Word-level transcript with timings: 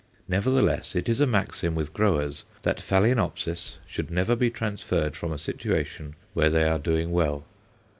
Nevertheless, 0.27 0.95
it 0.95 1.07
is 1.07 1.19
a 1.19 1.27
maxim 1.27 1.75
with 1.75 1.93
growers 1.93 2.43
that 2.63 2.81
Phaloenopsis 2.81 3.77
should 3.85 4.09
never 4.09 4.35
be 4.35 4.49
transferred 4.49 5.15
from 5.15 5.31
a 5.31 5.37
situation 5.37 6.15
where 6.33 6.49
they 6.49 6.63
are 6.63 6.79
doing 6.79 7.11
well. 7.11 7.45